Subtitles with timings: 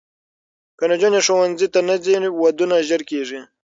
[0.77, 3.39] که نجونې ښوونځي ته نه ځي، ودونه ژر کېږي.